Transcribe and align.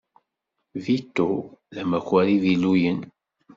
Vito 0.83 1.29
d 1.73 1.75
amakar 1.83 2.27
iviluyen. 2.35 2.99